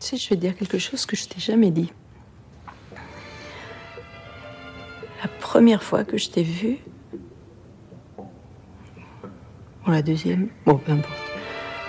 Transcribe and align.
Tu 0.00 0.06
sais, 0.06 0.16
je 0.16 0.28
vais 0.30 0.36
dire 0.36 0.56
quelque 0.56 0.78
chose 0.78 1.06
que 1.06 1.16
je 1.16 1.26
t'ai 1.26 1.40
jamais 1.40 1.70
dit. 1.70 1.92
La 5.22 5.28
première 5.40 5.82
fois 5.82 6.04
que 6.04 6.16
je 6.16 6.30
t'ai 6.30 6.44
vu, 6.44 6.78
ou 9.86 9.90
la 9.90 10.02
deuxième, 10.02 10.48
bon, 10.64 10.76
peu 10.76 10.92
importe. 10.92 11.18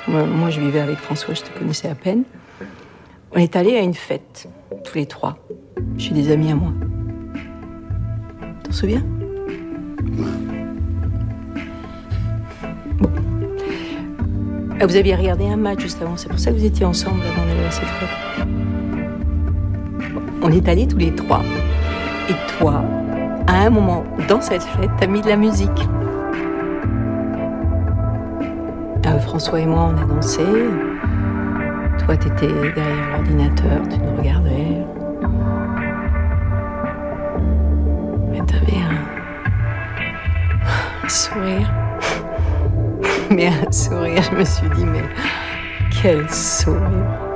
Moi, 0.08 0.50
je 0.50 0.60
vivais 0.60 0.80
avec 0.80 0.98
François, 0.98 1.36
je 1.36 1.42
te 1.44 1.58
connaissais 1.58 1.88
à 1.88 1.94
peine. 1.94 2.24
On 3.32 3.38
est 3.38 3.56
allé 3.56 3.78
à 3.78 3.82
une 3.82 3.94
fête, 3.94 4.50
tous 4.84 4.96
les 4.96 5.06
trois, 5.06 5.38
chez 6.00 6.16
des 6.16 6.32
amis 6.32 6.52
à 6.52 6.56
moi. 6.56 6.74
T'en 8.64 8.72
souviens? 8.72 9.06
Vous 14.82 14.96
aviez 14.96 15.14
regardé 15.14 15.46
un 15.46 15.58
match 15.58 15.82
juste 15.82 16.02
avant, 16.02 16.16
c'est 16.16 16.30
pour 16.30 16.40
ça 16.40 16.52
que 16.52 16.58
vous 16.58 16.66
étiez 16.66 16.86
ensemble 16.86 17.22
avant 17.22 17.46
d'aller 17.46 17.66
à 17.68 17.72
cette 17.72 17.86
fête. 17.86 18.48
On 20.42 20.52
est 20.52 20.68
allés 20.70 20.88
tous 20.88 20.98
les 20.98 21.14
trois. 21.14 21.42
Et 22.30 22.34
toi, 22.58 22.84
à 23.46 23.66
un 23.66 23.70
moment 23.70 24.04
dans 24.30 24.42
cette 24.42 24.64
fête, 24.64 24.90
t'as 24.98 25.08
mis 25.08 25.22
de 25.22 25.28
la 25.28 25.36
musique. 25.36 25.70
Euh, 29.06 29.20
François 29.20 29.60
et 29.60 29.66
moi, 29.66 29.92
on 29.94 29.98
a 29.98 30.06
dansé. 30.06 30.44
Toi, 32.06 32.16
t'étais 32.16 32.48
derrière 32.48 33.10
l'ordinateur, 33.12 33.82
tu 33.90 34.00
nous 34.00 34.16
regardais. 34.18 34.86
Mais 38.32 38.42
t'avais 38.46 38.82
un... 38.82 39.04
un 41.06 41.10
sourire. 41.10 41.70
Mais 43.40 43.48
un 43.48 43.72
sourire, 43.72 44.22
je 44.22 44.36
me 44.36 44.44
suis 44.44 44.70
dit, 44.72 44.84
mais 44.84 45.06
quel 46.02 46.30
sourire. 46.30 47.29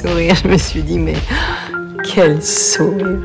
je 0.34 0.48
me 0.48 0.56
suis 0.56 0.82
dit, 0.82 0.98
mais 0.98 1.16
quel 2.02 2.42
sourire. 2.42 3.18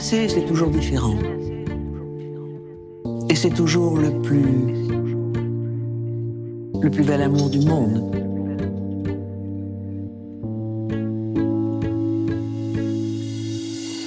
C'est 0.00 0.46
toujours 0.46 0.70
différent. 0.70 1.14
Et 3.28 3.34
c'est 3.34 3.50
toujours 3.50 3.96
le 3.96 4.10
plus. 4.22 4.82
le 6.80 6.90
plus 6.90 7.04
bel 7.04 7.22
amour 7.22 7.48
du 7.48 7.60
monde. 7.60 8.10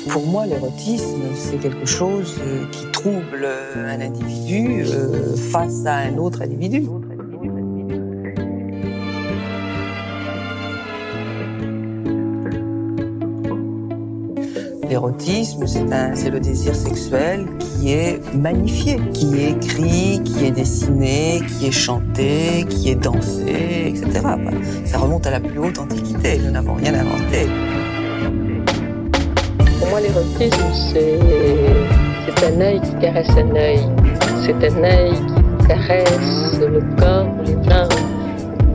Pour 0.09 0.27
moi, 0.27 0.45
l'érotisme, 0.45 1.21
c'est 1.35 1.57
quelque 1.57 1.85
chose 1.85 2.37
qui 2.71 2.91
trouble 2.91 3.47
un 3.77 4.01
individu 4.01 4.83
euh, 4.87 5.35
face 5.37 5.85
à 5.85 5.95
un 5.95 6.17
autre 6.17 6.41
individu. 6.41 6.83
L'érotisme, 14.89 15.65
c'est 15.67 16.29
le 16.29 16.39
désir 16.39 16.75
sexuel 16.75 17.45
qui 17.59 17.93
est 17.93 18.19
magnifié, 18.35 18.99
qui 19.13 19.41
est 19.41 19.51
écrit, 19.51 20.21
qui 20.23 20.45
est 20.45 20.51
dessiné, 20.51 21.41
qui 21.47 21.67
est 21.67 21.71
chanté, 21.71 22.65
qui 22.69 22.91
est 22.91 22.95
dansé, 22.95 23.93
etc. 23.95 24.21
Ça 24.85 24.99
remonte 24.99 25.25
à 25.25 25.31
la 25.31 25.39
plus 25.39 25.57
haute 25.59 25.79
antiquité, 25.79 26.39
nous 26.43 26.51
n'avons 26.51 26.75
rien 26.75 26.93
inventé. 26.93 27.47
Pour 29.79 29.89
moi, 29.89 29.99
l'érotisme, 30.01 30.63
c'est 30.93 32.45
un 32.45 32.61
œil 32.61 32.81
qui 32.81 32.95
caresse 33.01 33.29
un 33.31 33.55
œil. 33.55 33.79
C'est 34.45 34.71
un 34.71 34.83
œil 34.83 35.13
qui 35.13 35.67
caresse 35.67 36.59
le 36.59 36.81
corps, 36.99 37.27
les 37.45 37.55
mains. 37.55 37.89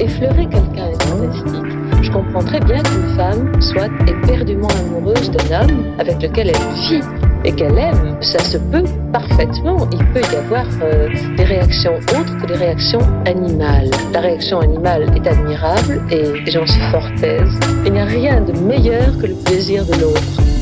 Effleurer 0.00 0.48
quelqu'un 0.48 0.88
est 0.88 1.02
fantastique. 1.02 1.89
Je 2.02 2.10
comprends 2.10 2.42
très 2.42 2.60
bien 2.60 2.82
qu'une 2.82 3.16
femme 3.16 3.60
soit 3.60 3.90
éperdument 4.06 4.68
amoureuse 4.68 5.30
d'un 5.30 5.62
homme 5.62 5.84
avec 5.98 6.22
lequel 6.22 6.48
elle 6.48 6.74
vit 6.74 7.00
et 7.44 7.52
qu'elle 7.52 7.78
aime. 7.78 8.16
Ça 8.20 8.38
se 8.38 8.58
peut 8.58 8.84
parfaitement. 9.12 9.88
Il 9.92 10.04
peut 10.12 10.22
y 10.32 10.36
avoir 10.36 10.66
euh, 10.82 11.08
des 11.36 11.44
réactions 11.44 11.96
autres 11.96 12.38
que 12.40 12.46
des 12.46 12.56
réactions 12.56 13.00
animales. 13.26 13.90
La 14.12 14.20
réaction 14.20 14.60
animale 14.60 15.06
est 15.14 15.26
admirable 15.26 16.00
et 16.10 16.50
j'en 16.50 16.66
suis 16.66 16.82
fort 16.90 17.08
aise. 17.22 17.58
Il 17.84 17.92
n'y 17.92 18.00
a 18.00 18.06
rien 18.06 18.40
de 18.40 18.52
meilleur 18.52 19.18
que 19.18 19.26
le 19.26 19.34
plaisir 19.34 19.84
de 19.84 20.00
l'autre. 20.00 20.59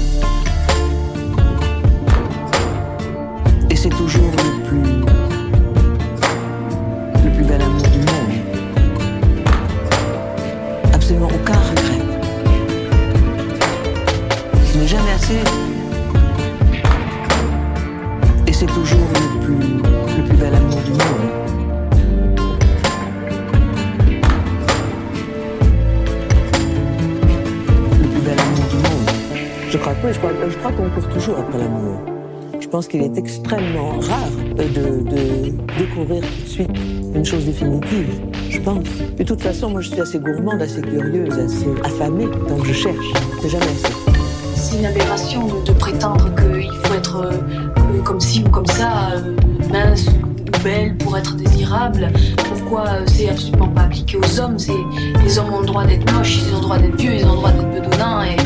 Pense 32.79 32.87
qu'il 32.87 33.03
est 33.03 33.19
extrêmement 33.19 33.99
rare 33.99 34.31
de, 34.55 35.03
découvrir 35.77 36.23
tout 36.23 36.43
de 36.45 36.49
suite 36.49 36.71
une 37.13 37.25
chose 37.25 37.45
définitive. 37.45 38.21
Je 38.49 38.61
pense. 38.61 38.85
De 39.19 39.25
toute 39.25 39.43
façon, 39.43 39.71
moi, 39.71 39.81
je 39.81 39.89
suis 39.89 40.01
assez 40.01 40.21
gourmande, 40.21 40.63
assez 40.63 40.81
curieuse, 40.81 41.37
assez 41.37 41.67
affamée, 41.83 42.27
donc 42.49 42.65
je 42.65 42.73
cherche. 42.73 43.07
C'est 43.43 43.49
jamais 43.49 43.65
assez. 43.65 43.93
C'est 44.55 44.79
une 44.79 44.87
aberration 44.87 45.49
de, 45.65 45.73
prétendre 45.73 46.33
qu'il 46.37 46.71
faut 46.85 46.95
être 46.95 47.17
euh, 47.17 48.01
comme 48.05 48.21
ci 48.21 48.45
ou 48.47 48.49
comme 48.49 48.67
ça, 48.67 49.11
euh, 49.17 49.35
mince 49.73 50.07
ou 50.07 50.63
belle 50.63 50.97
pour 50.99 51.19
être 51.19 51.35
désirable. 51.35 52.13
Pourquoi 52.49 52.85
euh, 52.87 53.05
c'est 53.07 53.29
absolument 53.29 53.71
pas 53.71 53.83
appliqué 53.83 54.19
aux 54.19 54.41
hommes? 54.41 54.57
Les 55.25 55.37
hommes 55.37 55.53
ont 55.53 55.61
le 55.63 55.67
droit 55.67 55.85
d'être 55.85 56.13
moches, 56.13 56.43
ils 56.47 56.53
ont 56.53 56.59
le 56.59 56.63
droit 56.63 56.79
d'être 56.79 56.97
vieux, 56.97 57.15
ils 57.15 57.27
ont 57.27 57.33
le 57.33 57.39
droit 57.39 57.51
d'être 57.51 57.71
bedonnants 57.73 58.23
et, 58.23 58.37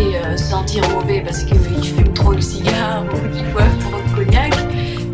et 0.00 0.38
se 0.38 0.44
sentir 0.44 0.88
mauvais 0.88 1.20
parce 1.20 1.44
qu'ils 1.44 1.58
fument 1.58 2.13
trop 2.24 2.34
de 2.34 2.40
cigares 2.40 3.04
ou 3.12 3.36
qu'ils 3.36 3.52
boivent 3.52 3.78
trop 3.78 3.98
de 3.98 4.24
cognac. 4.24 4.54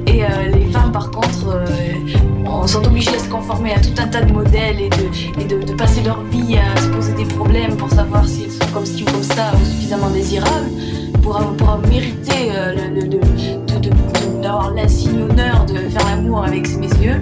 Et 0.06 0.24
euh, 0.24 0.28
les 0.52 0.70
femmes, 0.70 0.92
par 0.92 1.10
contre, 1.10 1.48
euh, 1.48 2.66
sont 2.66 2.86
obligés 2.86 3.14
à 3.14 3.18
se 3.18 3.28
conformer 3.28 3.74
à 3.74 3.80
tout 3.80 3.94
un 3.98 4.06
tas 4.06 4.22
de 4.22 4.32
modèles 4.32 4.80
et 4.80 4.88
de, 5.44 5.62
de, 5.64 5.72
passer 5.74 6.02
leur 6.02 6.22
vie 6.24 6.56
à 6.56 6.80
se 6.80 6.88
poser 6.88 7.12
des 7.14 7.24
problèmes 7.24 7.76
pour 7.76 7.90
savoir 7.90 8.26
s'ils 8.28 8.50
sont 8.50 8.66
comme 8.72 8.86
ci 8.86 9.02
ou 9.02 9.10
comme 9.10 9.22
ça 9.22 9.52
ou 9.54 9.64
suffisamment 9.64 10.10
désirables 10.10 10.70
pour, 11.22 11.38
pour 11.56 11.78
mériter 11.88 12.50
euh, 12.52 12.74
d'avoir 14.42 14.72
l'insigne 14.74 15.22
honneur 15.22 15.66
de 15.66 15.78
faire 15.88 16.06
l'amour 16.06 16.44
avec 16.44 16.68
mes 16.76 16.88
yeux. 17.04 17.20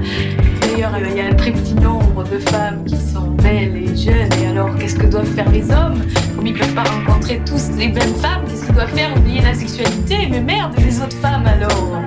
D'ailleurs, 0.78 1.10
il 1.10 1.16
y 1.16 1.20
a 1.20 1.26
un 1.26 1.34
très 1.34 1.50
petit 1.50 1.74
nombre 1.74 2.22
de 2.22 2.38
femmes 2.38 2.84
qui 2.84 2.94
sont 2.94 3.32
belles 3.42 3.74
et 3.74 3.96
jeunes, 3.96 4.32
et 4.40 4.46
alors 4.46 4.76
qu'est-ce 4.76 4.94
que 4.94 5.08
doivent 5.08 5.26
faire 5.26 5.50
les 5.50 5.68
hommes? 5.72 6.00
Comme 6.36 6.46
ils 6.46 6.52
ne 6.52 6.58
peuvent 6.60 6.72
pas 6.72 6.84
rencontrer 6.84 7.40
tous 7.44 7.76
les 7.76 7.88
mêmes 7.88 8.14
femmes, 8.22 8.44
qu'est-ce 8.46 8.64
qu'ils 8.64 8.74
doivent 8.76 8.94
faire? 8.94 9.10
Oublier 9.16 9.40
la 9.40 9.54
sexualité? 9.54 10.28
Mais 10.30 10.40
merde, 10.40 10.74
les 10.78 11.00
autres 11.00 11.16
femmes 11.16 11.48
alors? 11.48 12.00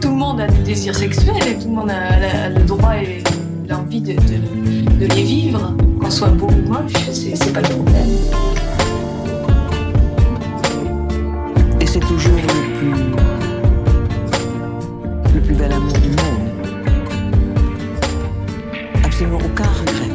Tout 0.00 0.08
le 0.08 0.14
monde 0.14 0.40
a 0.40 0.46
des 0.46 0.62
désirs 0.62 0.94
sexuels 0.94 1.48
et 1.48 1.58
tout 1.58 1.68
le 1.68 1.74
monde 1.74 1.90
a, 1.90 2.48
le 2.48 2.62
droit 2.62 2.96
et 2.96 3.22
l'envie 3.68 4.00
de, 4.00 4.14
de, 4.14 5.04
les 5.04 5.22
vivre, 5.22 5.76
qu'on 6.00 6.10
soit 6.10 6.28
beau 6.28 6.46
ou 6.46 6.66
moche, 6.66 6.94
c'est 7.12 7.52
pas 7.52 7.60
le 7.60 7.68
problème. 7.68 8.08
Et 11.78 11.86
c'est 11.86 12.00
toujours 12.00 12.38
le 12.38 12.78
plus, 12.78 12.94
le 15.34 15.40
plus 15.42 15.54
bel 15.54 15.72
amour 15.72 15.92
du 15.92 16.08
monde 16.08 16.49
aucun 19.26 19.64
regret. 19.64 20.10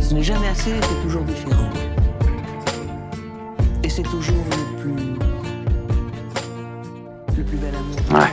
Ce 0.00 0.14
n'est 0.14 0.22
jamais 0.22 0.48
assez, 0.48 0.70
c'est 0.80 1.02
toujours 1.02 1.22
différent. 1.22 1.68
Et 3.82 3.88
c'est 3.88 4.02
toujours 4.02 4.44
le 4.50 4.80
plus. 4.80 5.16
le 7.36 7.42
plus 7.42 7.56
bel 7.56 7.74
amour. 7.74 8.20
Ouais. 8.20 8.32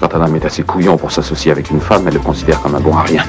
Quand 0.00 0.14
un 0.14 0.26
homme 0.26 0.36
est 0.36 0.44
assez 0.44 0.62
couillon 0.62 0.96
pour 0.96 1.10
s'associer 1.10 1.50
avec 1.50 1.70
une 1.70 1.80
femme, 1.80 2.06
elle 2.06 2.14
le 2.14 2.20
considère 2.20 2.60
comme 2.60 2.74
un 2.74 2.80
bon 2.80 2.94
à 2.94 3.02
rien. 3.02 3.24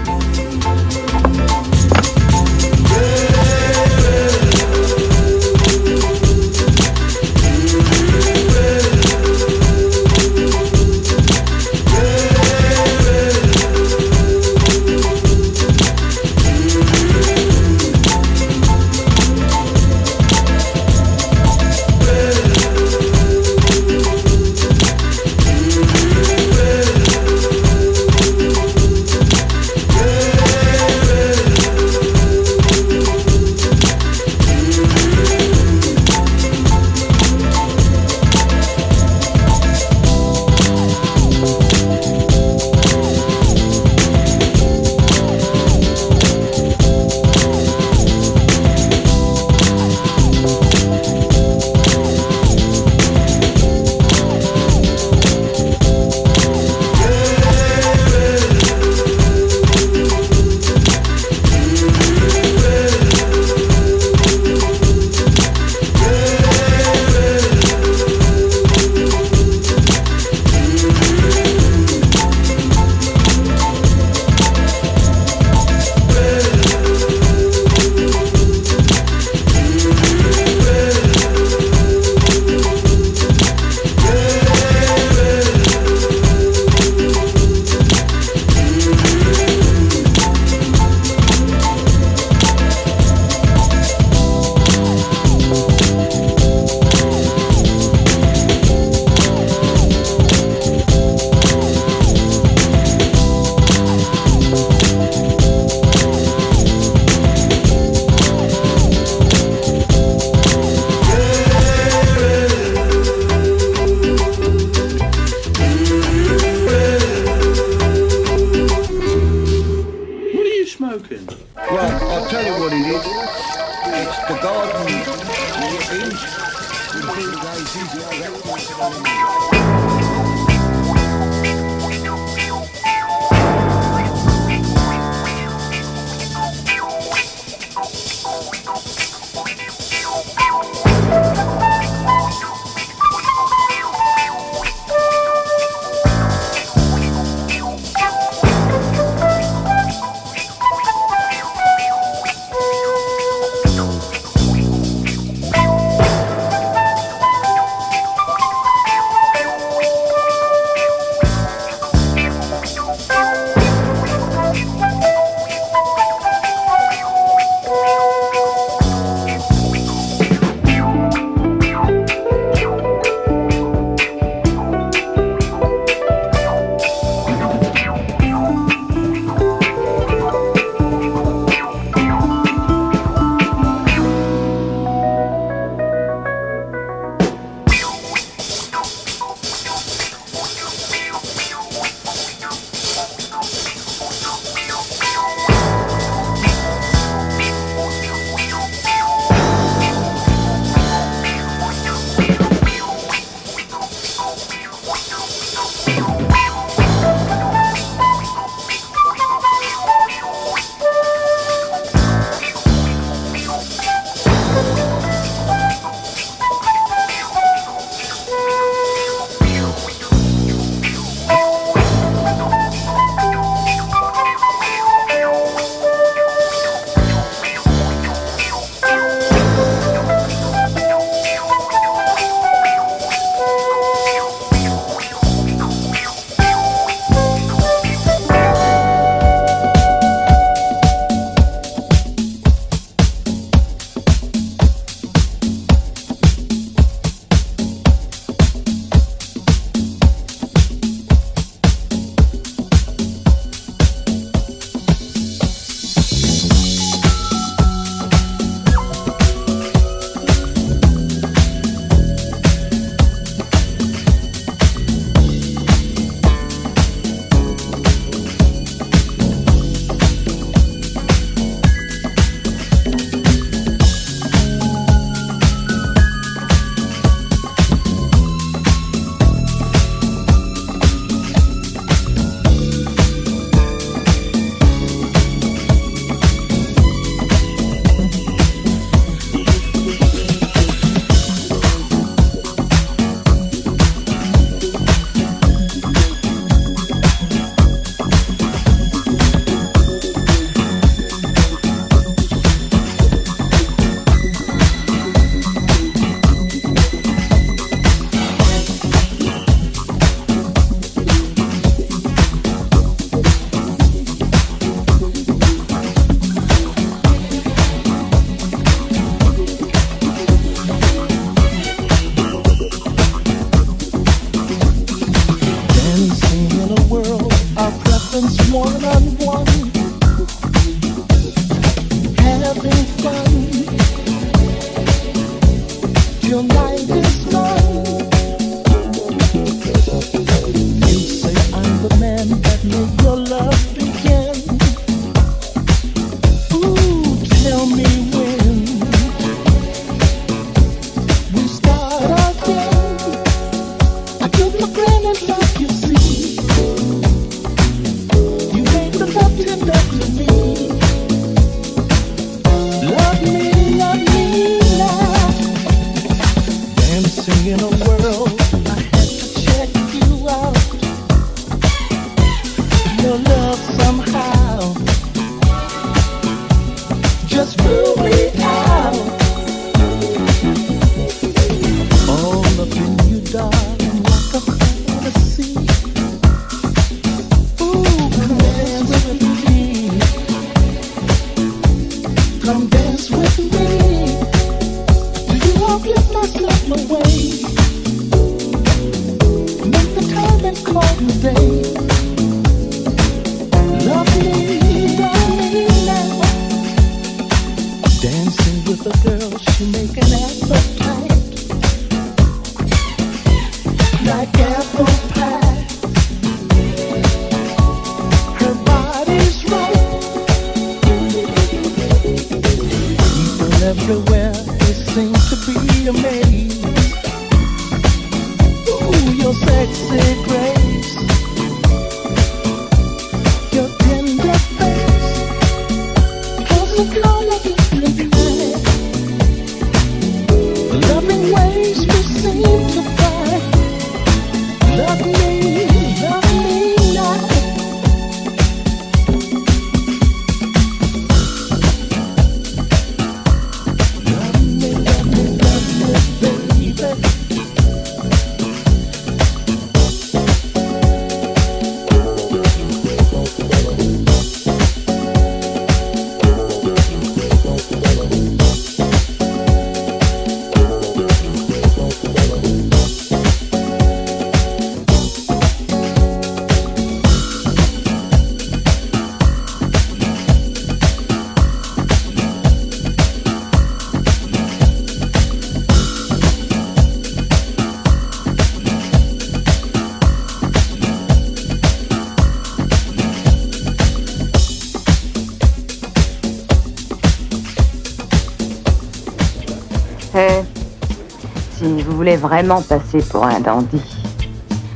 Vraiment 502.27 502.61
passer 502.61 502.99
pour 503.09 503.23
un 503.23 503.39
dandy, 503.39 503.81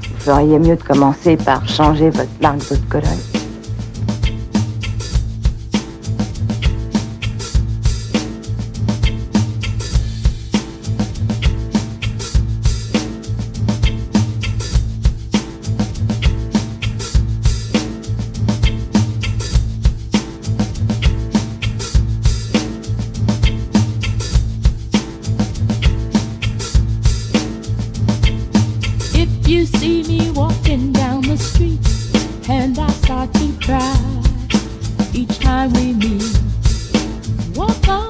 vous 0.04 0.20
feriez 0.20 0.60
mieux 0.60 0.76
de 0.76 0.84
commencer 0.84 1.38
par 1.38 1.68
changer 1.68 2.10
votre 2.10 2.30
marque 2.42 2.70
de 2.70 2.90
colonne. 2.90 3.29
start 33.10 33.34
to 33.34 33.52
cry 33.66 33.98
each 35.16 35.40
time 35.40 35.74
we 35.74 35.94
meet. 35.94 36.40
Walk 37.56 37.88
on. 37.88 38.09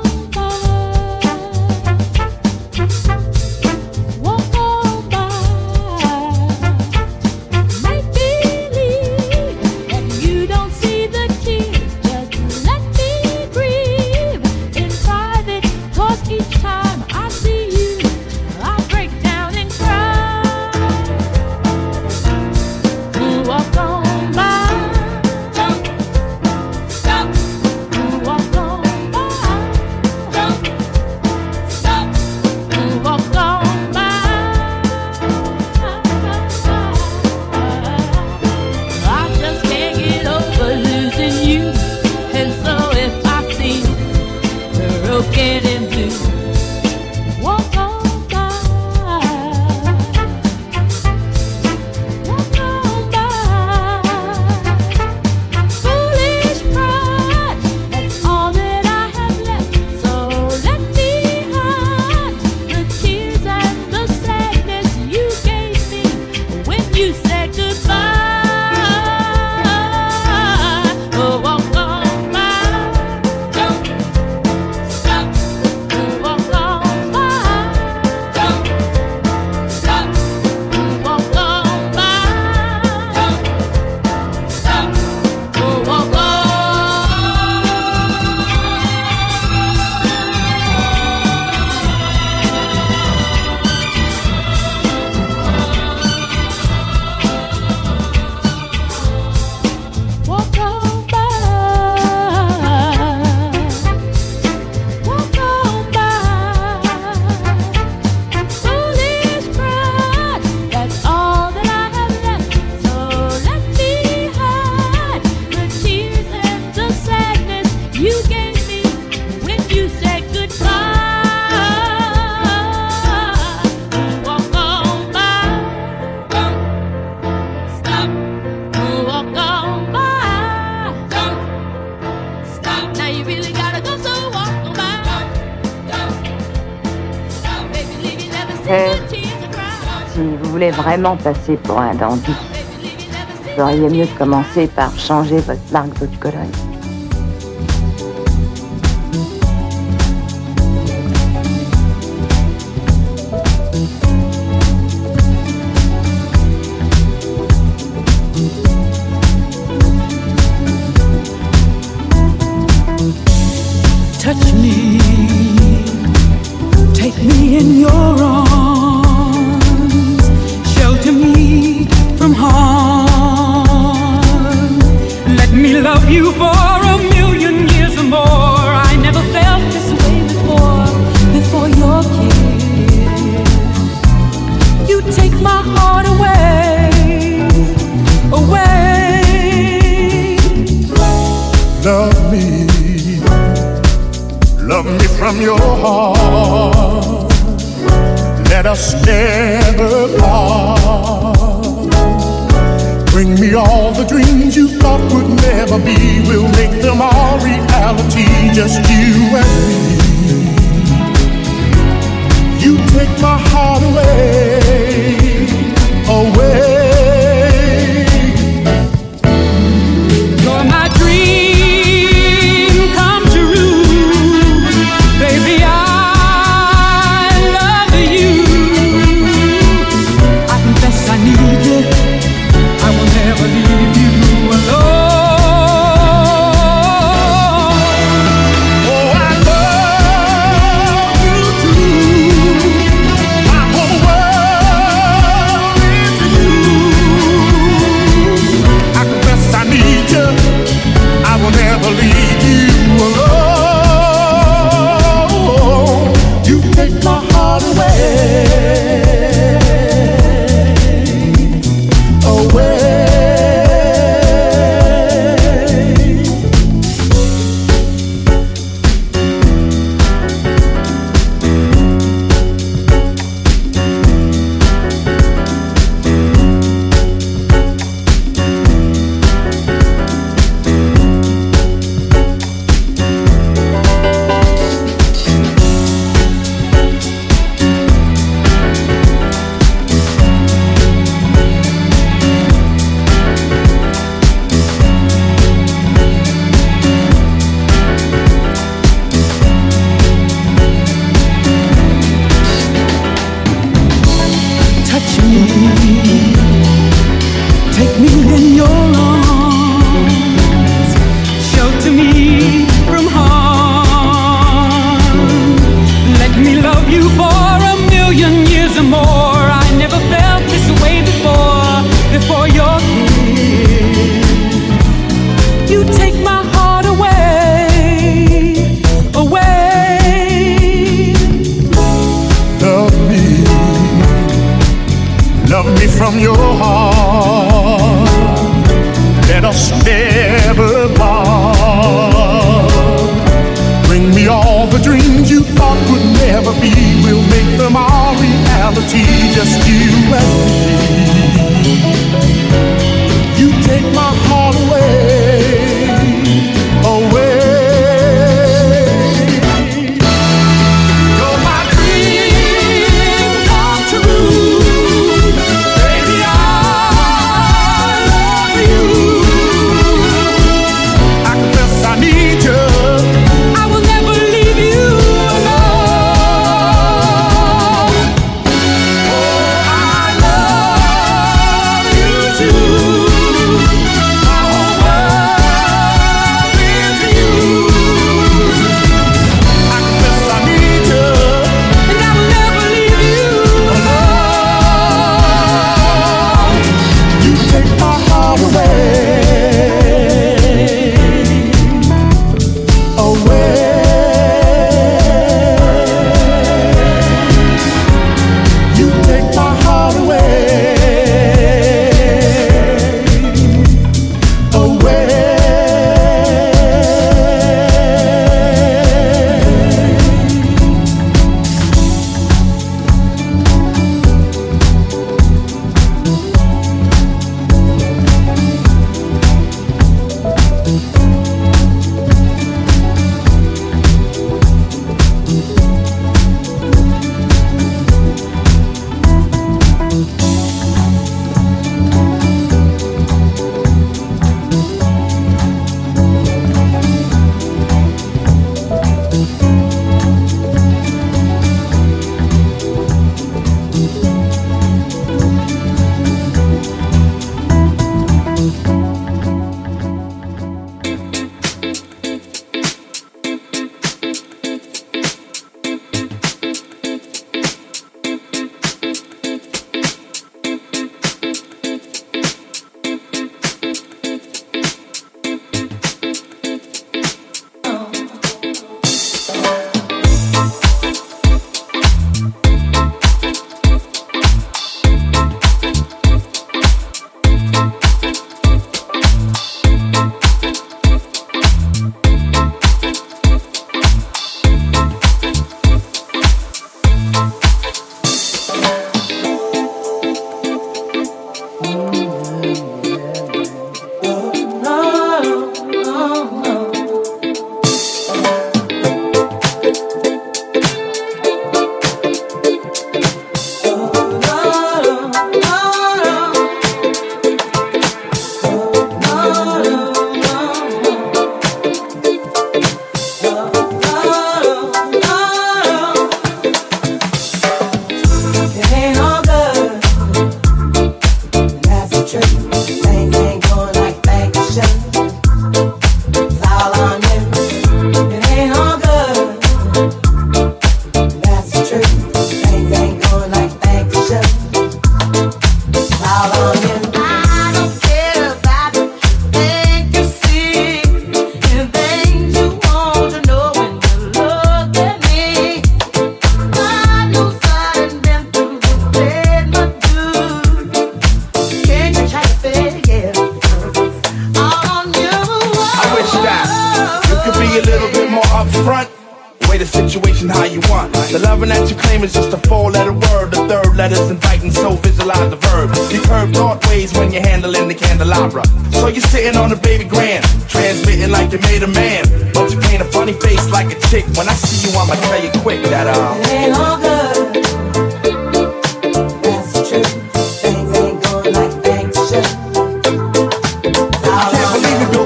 Vraiment 140.90 141.18
passer 141.18 141.56
pour 141.66 141.78
un 141.80 141.94
dandy, 141.94 142.32
vous 142.32 143.50
feriez 143.56 143.90
mieux 143.90 144.08
de 144.08 144.18
commencer 144.18 144.66
par 144.66 144.98
changer 144.98 145.38
votre 145.38 145.62
marque 145.72 146.00
d'eau 146.00 146.08
de 146.08 146.16
Cologne. 146.16 146.79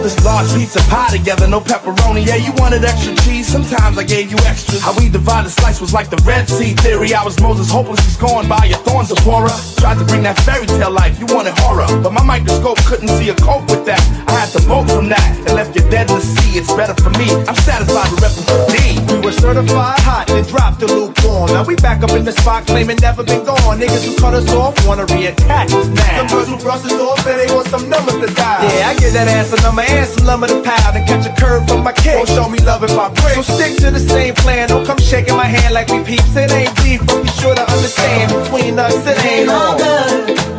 This 0.04 0.20
large 0.26 0.52
pizza 0.54 0.80
pie 0.92 1.16
together, 1.16 1.48
no 1.48 1.62
pepperoni. 1.62 2.28
Yeah, 2.28 2.36
you 2.36 2.52
wanted 2.58 2.84
extra 2.84 3.16
cheese. 3.24 3.48
Sometimes 3.48 3.98
I 3.98 4.04
gave 4.04 4.30
you 4.30 4.38
extra. 4.44 4.78
How 4.80 4.94
we 5.00 5.08
divided 5.08 5.50
slice 5.50 5.80
was 5.80 5.94
like 5.94 6.10
the 6.10 6.22
Red 6.28 6.50
Sea 6.50 6.74
theory. 6.84 7.14
I 7.14 7.24
was 7.24 7.40
Moses, 7.40 7.72
hopeless, 7.72 8.04
he's 8.04 8.18
gone 8.18 8.48
by 8.50 8.66
your 8.66 8.80
thorns 8.80 9.12
of 9.12 9.18
horror. 9.20 9.56
Tried 9.80 9.98
to 10.00 10.06
bring 10.06 10.24
that 10.24 10.38
fairy 10.44 10.68
tale 10.68 10.92
life, 10.92 11.18
you 11.20 11.26
wanted 11.28 11.56
horror. 11.58 11.88
But 12.04 12.12
my 12.12 12.24
microscope 12.24 12.78
couldn't 12.84 13.08
see 13.08 13.30
a 13.30 13.36
cope 13.36 13.70
with 13.72 13.86
that. 13.86 14.04
I 14.28 14.44
had 14.44 14.52
to 14.52 14.62
bolt 14.68 14.92
from 14.92 15.08
that 15.08 15.24
and 15.48 15.56
left 15.56 15.76
you 15.76 15.82
dead 15.90 16.12
in 16.12 16.20
the 16.20 16.22
sea. 16.22 16.60
It's 16.60 16.72
better 16.74 16.94
for 17.00 17.10
me. 17.16 17.32
I'm 17.48 17.56
satisfied 17.56 18.12
with 18.12 18.20
repping 18.20 18.44
for 18.44 18.60
D. 18.76 19.00
We 19.08 19.20
were 19.24 19.32
certified 19.32 20.00
hot, 20.04 20.28
then 20.28 20.44
dropped 20.44 20.82
the 20.82 20.88
lukewarm. 20.88 21.48
Now 21.48 21.64
we 21.64 21.76
back 21.76 22.04
up 22.04 22.12
in 22.12 22.26
the 22.26 22.34
spot, 22.34 22.68
claiming 22.68 22.98
never 23.00 23.24
been 23.24 23.46
gone. 23.46 23.80
Niggas 23.80 24.04
who 24.04 24.20
cut 24.20 24.34
us 24.34 24.52
off 24.52 24.76
wanna 24.86 25.06
reattach 25.06 25.72
us 25.72 25.88
now. 25.88 26.18
Some 26.18 26.28
girls 26.28 26.48
who 26.50 26.58
brush 26.60 26.84
us 26.84 26.94
off 27.00 27.26
and 27.26 27.40
they 27.40 27.48
want 27.54 27.68
some 27.68 27.88
numbers 27.88 28.20
to 28.20 28.28
die. 28.36 28.68
Yeah, 28.68 28.92
I 28.92 28.94
get 29.00 29.14
that 29.14 29.28
ass 29.32 29.54
a 29.54 29.62
number 29.64 29.93
and 29.94 30.08
some 30.08 30.26
lumber 30.26 30.48
to 30.48 30.62
pound 30.62 30.98
and 30.98 31.06
catch 31.08 31.26
a 31.26 31.34
curve 31.40 31.68
from 31.68 31.84
my 31.84 31.94
kick. 31.94 32.18
Don't 32.18 32.30
show 32.30 32.50
me 32.50 32.60
love 32.60 32.84
if 32.84 32.92
I 32.98 33.10
break. 33.10 33.36
So 33.36 33.42
stick 33.42 33.78
to 33.84 33.92
the 33.92 34.00
same 34.00 34.34
plan. 34.36 34.70
Don't 34.70 34.86
come 34.86 34.98
shaking 34.98 35.36
my 35.36 35.46
hand 35.46 35.74
like 35.74 35.90
we 35.90 36.04
peeps. 36.04 36.36
It 36.36 36.52
ain't 36.52 36.76
beef, 36.78 37.02
but 37.06 37.22
be 37.24 37.30
sure 37.30 37.56
to 37.56 37.62
understand 37.62 38.32
between 38.34 38.80
us 38.80 38.96
it 39.08 39.18
ain't 39.26 39.34
Ain't 39.34 39.50
all 39.50 39.78
good. 39.78 40.53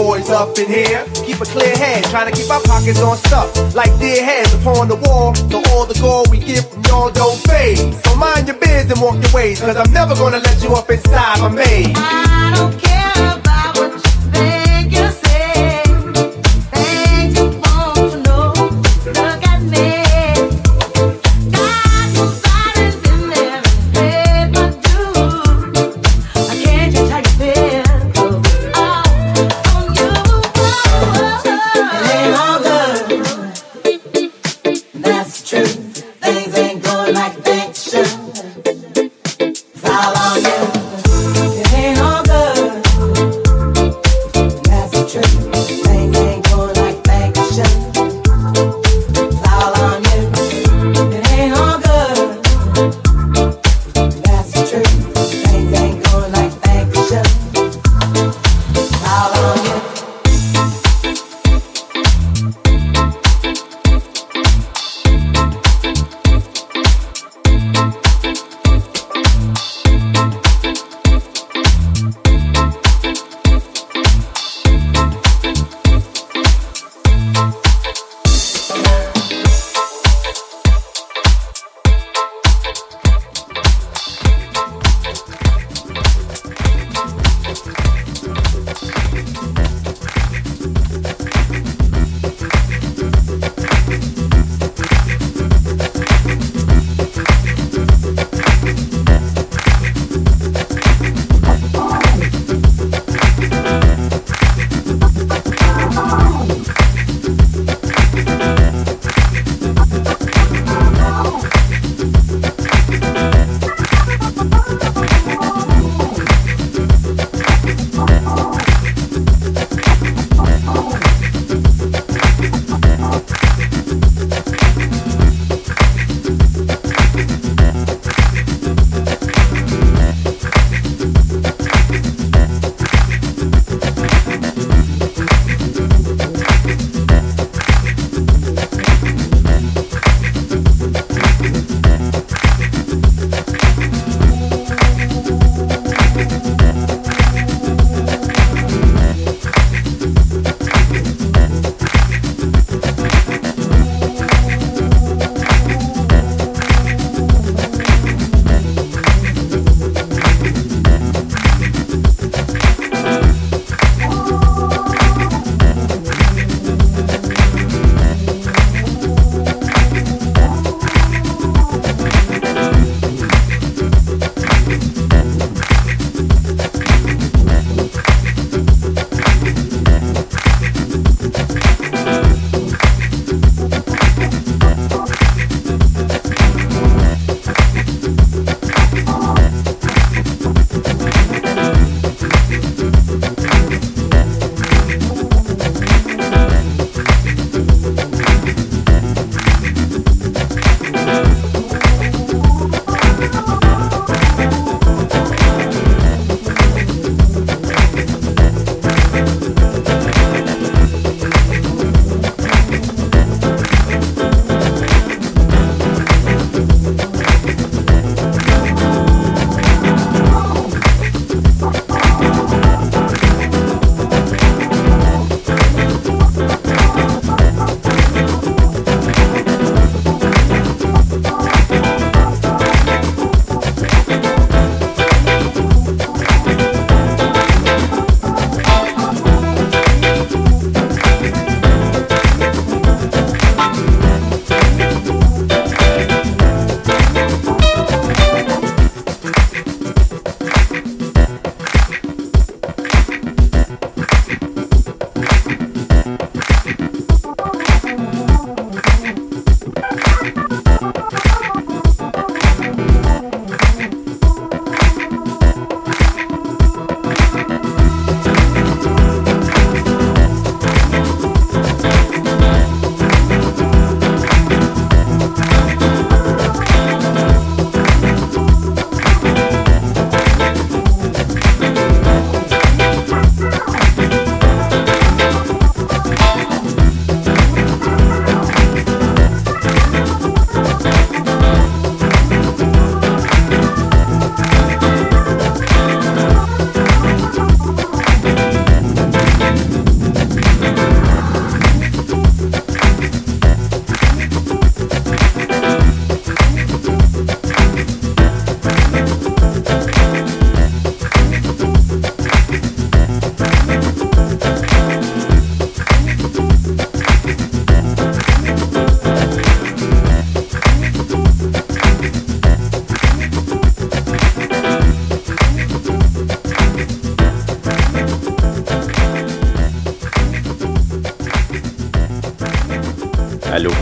Boys 0.00 0.30
up 0.30 0.56
in 0.58 0.66
here. 0.66 1.04
Keep 1.26 1.40
a 1.44 1.46
clear 1.54 1.76
head, 1.76 2.04
trying 2.04 2.32
to 2.32 2.34
keep 2.38 2.50
our 2.50 2.62
pockets 2.62 3.00
on 3.00 3.16
stuff. 3.18 3.48
Like 3.74 3.92
dear 3.98 4.24
heads 4.24 4.52
upon 4.54 4.88
the 4.88 4.96
wall. 4.96 5.34
So 5.52 5.62
all 5.70 5.84
the 5.84 5.98
gold 6.00 6.30
we 6.30 6.38
get 6.38 6.64
from 6.70 6.82
y'all 6.88 7.10
don't 7.10 7.38
fade. 7.48 7.78
So 8.04 8.16
mind 8.16 8.48
your 8.48 8.56
biz 8.56 8.90
and 8.90 9.00
walk 9.00 9.20
your 9.22 9.32
ways, 9.32 9.60
cause 9.60 9.76
I'm 9.76 9.92
never 9.92 10.14
gonna 10.14 10.38
let 10.38 10.62
you 10.62 10.70
up 10.72 10.88
inside 10.90 11.40
my 11.40 11.48
maze. 11.48 11.92
I 11.96 12.52
don't 12.56 12.72
care 12.80 12.89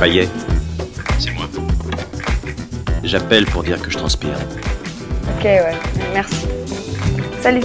Payet, 0.00 0.28
c'est 1.18 1.32
moi. 1.32 1.46
J'appelle 3.02 3.46
pour 3.46 3.64
dire 3.64 3.82
que 3.82 3.90
je 3.90 3.98
transpire. 3.98 4.38
Ok, 5.36 5.44
ouais, 5.44 5.74
merci. 6.14 6.46
Salut. 7.40 7.62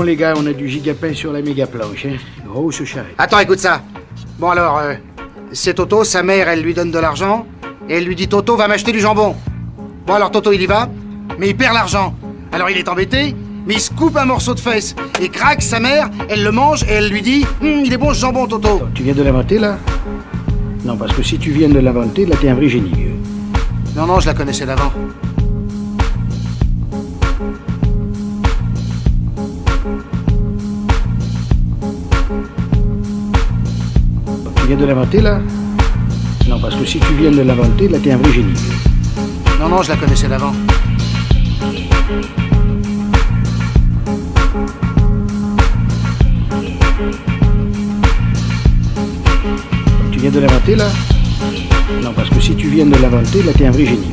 Bon, 0.00 0.06
les 0.06 0.16
gars, 0.16 0.32
on 0.36 0.46
a 0.46 0.52
du 0.54 0.66
gigapin 0.66 1.12
sur 1.12 1.30
la 1.30 1.42
méga 1.42 1.66
planche, 1.66 2.06
hein. 2.06 2.16
Grosse 2.46 2.82
charrette. 2.84 3.14
Attends, 3.18 3.38
écoute 3.40 3.58
ça. 3.58 3.82
Bon 4.38 4.48
alors, 4.48 4.78
euh, 4.78 4.94
c'est 5.52 5.74
Toto, 5.74 6.04
sa 6.04 6.22
mère, 6.22 6.48
elle 6.48 6.62
lui 6.62 6.72
donne 6.72 6.90
de 6.90 6.98
l'argent, 6.98 7.46
et 7.86 7.98
elle 7.98 8.04
lui 8.04 8.16
dit 8.16 8.26
Toto, 8.26 8.56
va 8.56 8.66
m'acheter 8.66 8.92
du 8.92 9.00
jambon. 9.00 9.36
Bon 10.06 10.14
alors 10.14 10.30
Toto, 10.30 10.52
il 10.52 10.62
y 10.62 10.66
va, 10.66 10.88
mais 11.38 11.50
il 11.50 11.56
perd 11.56 11.74
l'argent. 11.74 12.14
Alors 12.50 12.70
il 12.70 12.78
est 12.78 12.88
embêté, 12.88 13.34
mais 13.66 13.74
il 13.74 13.80
se 13.80 13.90
coupe 13.90 14.16
un 14.16 14.24
morceau 14.24 14.54
de 14.54 14.60
fesse. 14.60 14.96
Et 15.20 15.28
craque, 15.28 15.60
sa 15.60 15.80
mère, 15.80 16.08
elle 16.30 16.44
le 16.44 16.50
mange, 16.50 16.82
et 16.84 16.92
elle 16.92 17.10
lui 17.10 17.20
dit 17.20 17.44
Hum, 17.60 17.82
il 17.84 17.92
est 17.92 17.98
bon 17.98 18.14
ce 18.14 18.20
jambon, 18.20 18.46
Toto. 18.46 18.80
Tu 18.94 19.02
viens 19.02 19.14
de 19.14 19.22
l'inventer, 19.22 19.58
là? 19.58 19.76
Non, 20.82 20.96
parce 20.96 21.12
que 21.12 21.22
si 21.22 21.38
tu 21.38 21.50
viens 21.50 21.68
de 21.68 21.78
l'inventer, 21.78 22.24
là, 22.24 22.36
t'es 22.40 22.48
un 22.48 22.54
vrai 22.54 22.68
génie. 22.68 22.90
vieux. 22.90 23.16
Non, 23.94 24.06
non, 24.06 24.18
je 24.18 24.26
la 24.26 24.34
connaissais 24.34 24.64
d'avant. 24.64 24.92
Viens 34.76 34.78
de 34.78 34.86
l'inventer, 34.86 35.20
là 35.20 35.40
Non, 36.48 36.60
parce 36.60 36.76
que 36.76 36.84
si 36.84 37.00
tu 37.00 37.12
viens 37.14 37.32
de 37.32 37.42
l'inventer, 37.42 37.88
là, 37.88 37.98
t'es 37.98 38.12
un 38.12 38.18
vrai 38.18 38.32
génie. 38.32 38.54
Non, 39.58 39.68
non, 39.68 39.82
je 39.82 39.88
la 39.88 39.96
connaissais 39.96 40.28
d'avant. 40.28 40.52
Tu 50.12 50.18
viens 50.20 50.30
de 50.30 50.38
l'inventer, 50.38 50.76
là 50.76 50.86
Non, 52.04 52.12
parce 52.14 52.30
que 52.30 52.40
si 52.40 52.54
tu 52.54 52.68
viens 52.68 52.86
de 52.86 52.94
l'inventer, 52.94 53.42
là, 53.42 53.52
t'es 53.52 53.66
un 53.66 53.72
vrai 53.72 53.86
génie. 53.86 54.12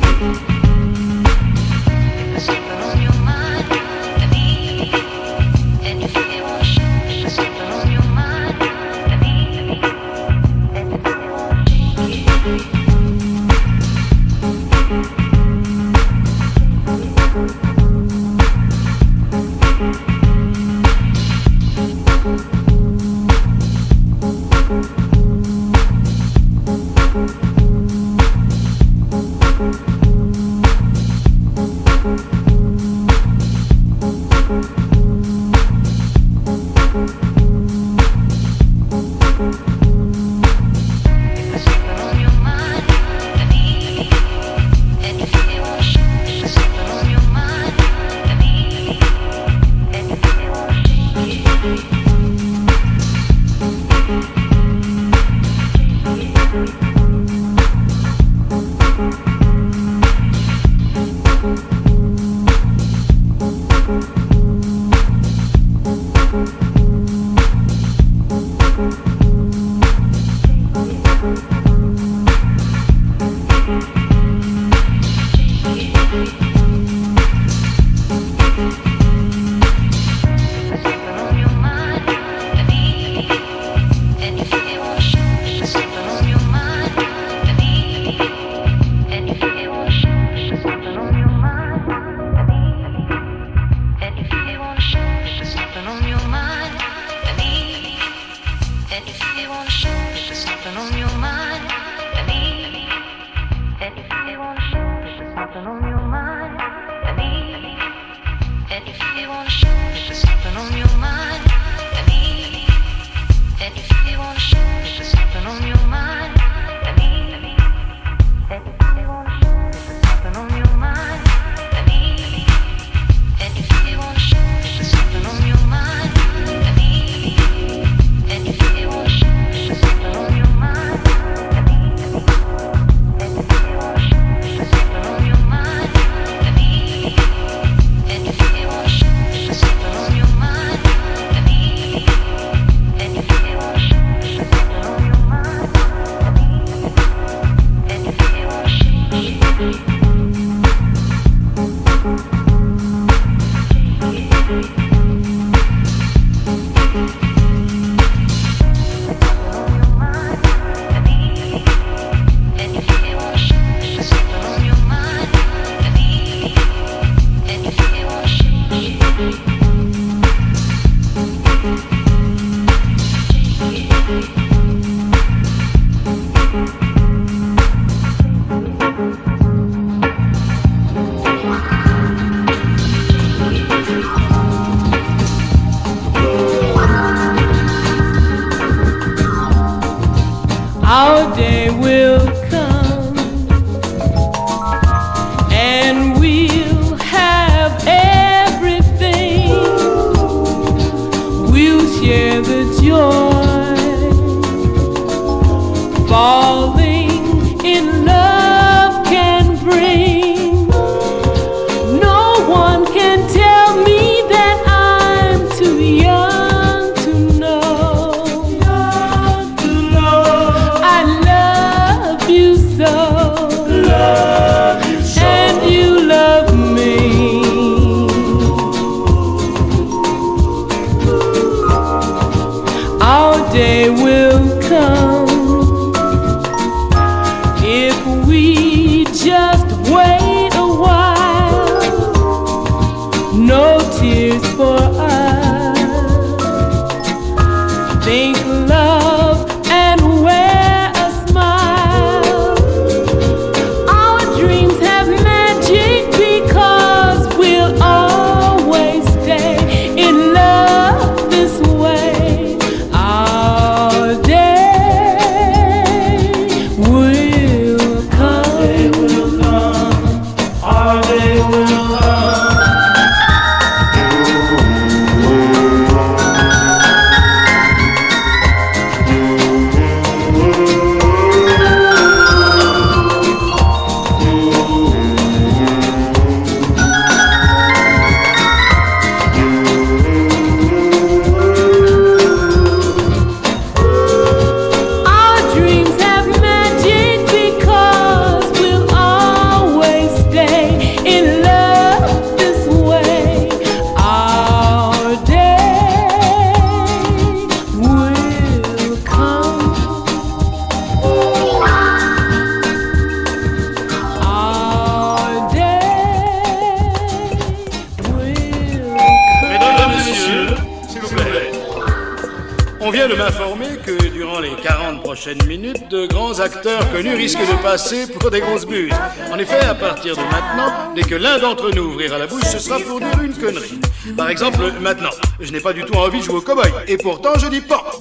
pour 328.20 328.32
des 328.32 328.40
grosses 328.40 328.66
buses. 328.66 328.94
En 329.32 329.38
effet, 329.38 329.60
à 329.60 329.76
partir 329.76 330.16
de 330.16 330.22
maintenant, 330.22 330.94
dès 330.96 331.02
que 331.02 331.16
l'un 331.16 331.38
d'entre 331.38 331.70
nous 331.76 331.84
ouvrira 331.84 332.18
la 332.18 332.26
bouche, 332.26 332.44
ce 332.44 332.60
sera 332.60 332.80
pour 332.80 333.00
dire 333.00 333.22
une 333.22 333.34
connerie. 333.34 333.80
Par 334.16 334.30
exemple, 334.30 334.72
maintenant, 334.80 335.10
je 335.40 335.52
n'ai 335.52 335.60
pas 335.60 335.74
du 335.74 335.84
tout 335.84 335.96
envie 335.96 336.20
de 336.20 336.24
jouer 336.24 336.38
au 336.38 336.42
cowboy, 336.42 336.72
et 336.88 336.98
pourtant 336.98 337.38
je 337.38 337.48
dis 337.48 337.62
pas. 337.62 337.92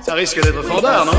Ça 0.00 0.14
risque 0.14 0.42
d'être 0.42 0.62
fandard, 0.62 1.04
non? 1.04 1.12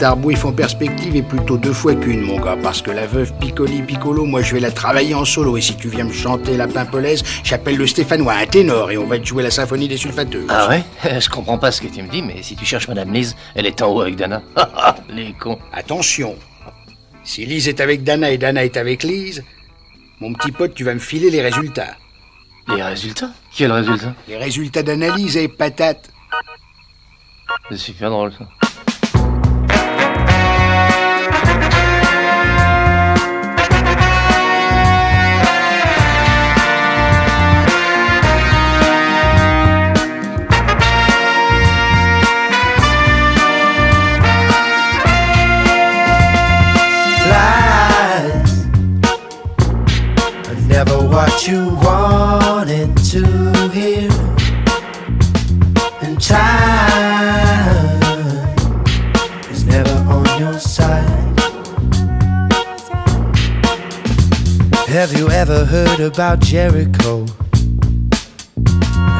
Tarbouif 0.00 0.46
en 0.46 0.52
perspective 0.52 1.14
et 1.14 1.20
plutôt 1.20 1.58
deux 1.58 1.74
fois 1.74 1.94
qu'une, 1.94 2.22
mon 2.22 2.40
gars. 2.40 2.56
Parce 2.62 2.80
que 2.80 2.90
la 2.90 3.06
veuve 3.06 3.34
Piccoli 3.38 3.82
Piccolo, 3.82 4.24
moi, 4.24 4.40
je 4.40 4.54
vais 4.54 4.60
la 4.60 4.70
travailler 4.70 5.14
en 5.14 5.26
solo. 5.26 5.58
Et 5.58 5.60
si 5.60 5.76
tu 5.76 5.90
viens 5.90 6.04
me 6.04 6.12
chanter 6.12 6.56
la 6.56 6.66
pimpolaise, 6.66 7.22
j'appelle 7.44 7.76
le 7.76 7.86
Stéphanois, 7.86 8.32
un 8.32 8.46
ténor, 8.46 8.90
et 8.90 8.96
on 8.96 9.06
va 9.06 9.18
te 9.18 9.26
jouer 9.26 9.42
la 9.42 9.50
symphonie 9.50 9.88
des 9.88 9.98
sulfateuses. 9.98 10.46
Ah 10.48 10.70
ouais? 10.70 10.82
Je 11.20 11.28
comprends 11.28 11.58
pas 11.58 11.70
ce 11.70 11.82
que 11.82 11.88
tu 11.88 12.02
me 12.02 12.08
dis, 12.08 12.22
mais 12.22 12.42
si 12.42 12.56
tu 12.56 12.64
cherches 12.64 12.88
Madame 12.88 13.12
Lise, 13.12 13.36
elle 13.54 13.66
est 13.66 13.82
en 13.82 13.92
haut 13.92 14.00
avec 14.00 14.16
Dana. 14.16 14.40
Les 15.10 15.34
cons. 15.34 15.58
Attention. 15.70 16.34
Si 17.22 17.44
Lise 17.44 17.68
est 17.68 17.82
avec 17.82 18.02
Dana 18.02 18.30
et 18.30 18.38
Dana 18.38 18.64
est 18.64 18.78
avec 18.78 19.02
Lise, 19.02 19.44
mon 20.18 20.32
petit 20.32 20.50
pote, 20.50 20.72
tu 20.72 20.82
vas 20.82 20.94
me 20.94 20.98
filer 20.98 21.28
les 21.28 21.42
résultats. 21.42 21.94
Les 22.74 22.82
résultats? 22.82 23.32
Quels 23.54 23.72
résultats? 23.72 24.14
Les 24.28 24.38
résultats 24.38 24.82
d'analyse 24.82 25.36
et 25.36 25.48
patate. 25.48 26.08
C'est 27.68 27.76
super 27.76 28.08
drôle 28.08 28.32
ça. 28.32 28.46
Have 65.00 65.16
you 65.16 65.30
ever 65.30 65.64
heard 65.64 65.98
about 65.98 66.40
Jericho? 66.40 67.24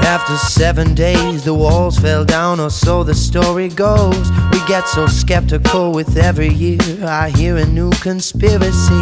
After 0.05 0.37
seven 0.37 0.95
days, 0.95 1.45
the 1.45 1.55
walls 1.55 1.99
fell 1.99 2.22
down, 2.22 2.61
or 2.61 2.68
so 2.68 3.03
the 3.03 3.14
story 3.14 3.68
goes. 3.68 4.31
We 4.53 4.59
get 4.66 4.87
so 4.87 5.07
skeptical 5.07 5.93
with 5.93 6.18
every 6.18 6.51
year. 6.51 6.83
I 7.03 7.31
hear 7.31 7.57
a 7.57 7.64
new 7.64 7.89
conspiracy. 7.93 9.01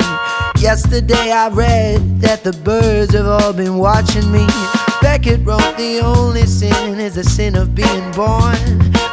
Yesterday, 0.60 1.32
I 1.32 1.48
read 1.48 2.20
that 2.20 2.44
the 2.44 2.52
birds 2.52 3.12
have 3.12 3.26
all 3.26 3.52
been 3.52 3.78
watching 3.78 4.30
me. 4.30 4.46
Beckett 5.02 5.44
wrote 5.44 5.76
the 5.76 5.98
only 6.04 6.46
sin 6.46 7.00
is 7.00 7.16
the 7.16 7.24
sin 7.24 7.56
of 7.56 7.74
being 7.74 8.12
born. 8.12 8.54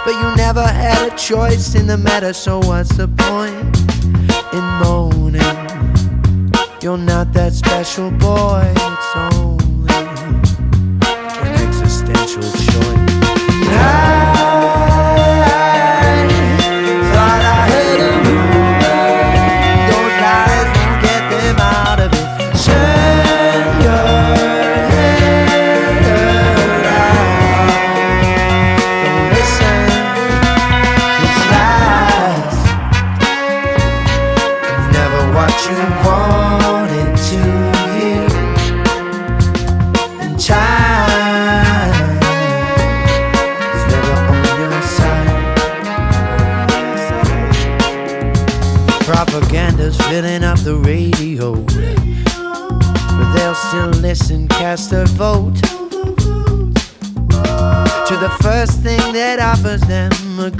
But 0.05 0.13
you 0.13 0.35
never 0.35 0.61
had 0.61 1.11
a 1.11 1.15
choice 1.17 1.73
in 1.73 1.87
the 1.87 1.97
matter, 1.97 2.31
so 2.31 2.59
what's 2.59 2.95
the 2.95 3.07
point 3.07 3.75
in 4.53 4.63
moaning? 4.83 5.14
You're 6.85 6.99
not 6.99 7.33
that 7.33 7.51
special 7.51 8.11
boy, 8.11 8.71
it's 8.75 9.54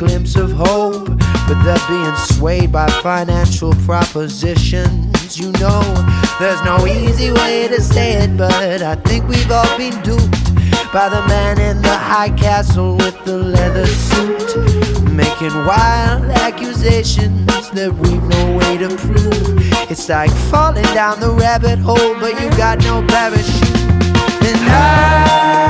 glimpse 0.05 0.35
of 0.35 0.51
hope. 0.51 1.07
But 1.47 1.61
they're 1.63 1.87
being 1.87 2.15
swayed 2.15 2.71
by 2.71 2.89
financial 3.01 3.73
propositions. 3.85 5.37
You 5.39 5.51
know, 5.53 5.81
there's 6.39 6.61
no 6.63 6.85
easy 6.87 7.31
way 7.31 7.67
to 7.67 7.81
say 7.81 8.13
it, 8.13 8.37
but 8.37 8.81
I 8.81 8.95
think 8.95 9.27
we've 9.27 9.51
all 9.51 9.77
been 9.77 9.99
duped 10.01 10.45
by 10.91 11.09
the 11.09 11.23
man 11.27 11.59
in 11.59 11.81
the 11.81 11.97
high 11.97 12.29
castle 12.29 12.95
with 12.97 13.23
the 13.25 13.37
leather 13.37 13.85
suit, 13.85 15.11
making 15.11 15.53
wild 15.65 16.23
accusations 16.31 17.69
that 17.71 17.93
we've 17.93 18.23
no 18.23 18.57
way 18.57 18.77
to 18.77 18.89
prove. 18.95 19.91
It's 19.91 20.09
like 20.09 20.31
falling 20.49 20.89
down 20.95 21.19
the 21.19 21.31
rabbit 21.31 21.79
hole, 21.79 22.15
but 22.19 22.39
you 22.41 22.49
got 22.57 22.79
no 22.79 23.05
parachute. 23.05 23.75
And 24.47 24.69
I, 24.69 25.64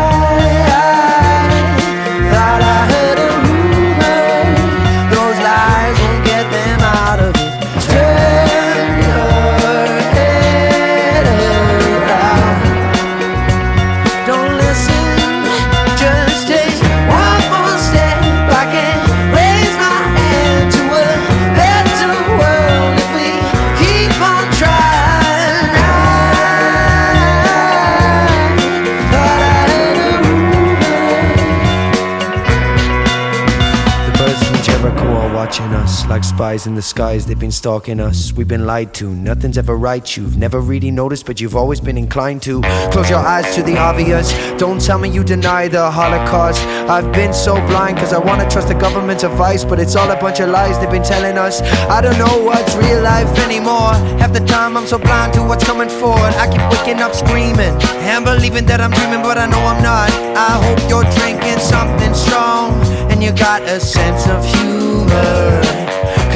spies 36.36 36.68
in 36.68 36.76
the 36.76 36.82
skies. 36.82 37.26
They've 37.26 37.40
been 37.40 37.58
stalking 37.64 38.02
us. 38.02 38.34
We've 38.34 38.48
been 38.48 38.66
lied 38.66 38.94
to. 38.96 39.10
Nothing's 39.10 39.58
ever 39.58 39.78
right. 39.78 40.06
You've 40.18 40.36
never 40.36 40.60
really 40.60 40.92
noticed, 40.92 41.26
but 41.26 41.40
you've 41.40 41.56
always 41.56 41.80
been 41.80 41.98
inclined 41.98 42.42
to. 42.42 42.62
Close 42.92 43.10
your 43.10 43.20
eyes 43.20 43.56
to 43.56 43.64
the 43.64 43.78
obvious. 43.78 44.34
Don't 44.60 44.82
tell 44.82 45.00
me 45.00 45.08
you 45.08 45.24
deny 45.24 45.70
the 45.70 45.90
Holocaust. 45.90 46.62
I've 46.92 47.10
been 47.14 47.34
so 47.34 47.54
blind 47.68 47.96
because 47.96 48.12
I 48.12 48.20
want 48.20 48.42
to 48.42 48.50
trust 48.50 48.68
the 48.68 48.74
government's 48.74 49.24
advice, 49.24 49.64
but 49.64 49.80
it's 49.80 49.96
all 49.96 50.12
a 50.12 50.20
bunch 50.20 50.42
of 50.42 50.50
lies 50.50 50.78
they've 50.78 50.92
been 50.92 51.04
telling 51.04 51.38
us. 51.38 51.62
I 51.88 52.02
don't 52.02 52.18
know 52.18 52.44
what's 52.44 52.76
real 52.76 53.02
life 53.02 53.32
anymore. 53.48 53.96
Half 54.20 54.34
the 54.34 54.46
time 54.46 54.76
I'm 54.76 54.88
so 54.88 54.98
blind 54.98 55.34
to 55.36 55.42
what's 55.42 55.64
coming 55.64 55.88
forward. 55.88 56.34
I 56.36 56.52
keep 56.52 56.66
waking 56.76 57.02
up 57.02 57.14
screaming 57.16 57.76
and 58.12 58.26
believing 58.26 58.66
that 58.66 58.82
I'm 58.82 58.92
dreaming, 58.92 59.22
but 59.22 59.38
I 59.38 59.46
know 59.46 59.64
I'm 59.72 59.82
not. 59.82 60.12
I 60.36 60.52
hope 60.66 60.82
you're 60.90 61.10
drinking 61.16 61.60
something 61.64 62.14
strong 62.14 62.74
and 63.10 63.24
you 63.24 63.32
got 63.32 63.62
a 63.62 63.80
sense 63.80 64.28
of 64.28 64.44
humor. 64.44 65.85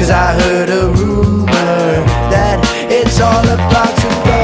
Cause 0.00 0.08
I 0.08 0.32
heard 0.32 0.70
a 0.70 0.88
rumor 0.88 1.44
that 2.32 2.58
it's 2.90 3.20
all 3.20 3.44
about 3.44 3.94
to 3.98 4.30
go. 4.30 4.39